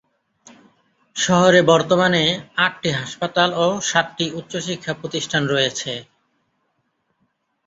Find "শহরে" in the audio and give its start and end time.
1.15-1.61